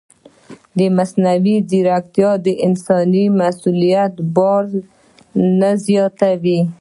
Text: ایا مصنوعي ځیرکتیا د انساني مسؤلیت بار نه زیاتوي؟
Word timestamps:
ایا 0.77 0.87
مصنوعي 0.97 1.55
ځیرکتیا 1.69 2.31
د 2.45 2.47
انساني 2.65 3.25
مسؤلیت 3.39 4.13
بار 4.35 4.65
نه 5.59 5.71
زیاتوي؟ 5.85 6.59